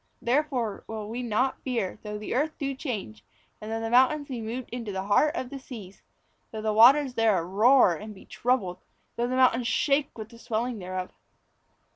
Therefore 0.19 0.83
will 0.87 1.07
we 1.07 1.21
not 1.21 1.61
fear, 1.61 1.99
though 2.01 2.17
the 2.17 2.33
earth 2.33 2.57
do 2.57 2.73
change, 2.73 3.23
And 3.61 3.71
though 3.71 3.79
the 3.79 3.91
mountains 3.91 4.29
be 4.29 4.41
moved 4.41 4.71
in 4.71 4.83
the 4.83 5.03
heart 5.03 5.35
of 5.35 5.51
the 5.51 5.59
seas; 5.59 6.01
Though 6.49 6.63
the 6.63 6.73
waters 6.73 7.13
thereof 7.13 7.47
roar 7.51 7.93
and 7.93 8.11
be 8.15 8.25
troubled, 8.25 8.79
Though 9.15 9.27
the 9.27 9.35
mountains 9.35 9.67
shake 9.67 10.17
with 10.17 10.29
the 10.29 10.39
swelling 10.39 10.79
thereof. 10.79 11.11